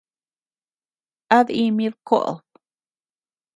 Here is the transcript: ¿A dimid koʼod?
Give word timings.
¿A 1.35 1.39
dimid 1.47 1.93
koʼod? 2.07 2.37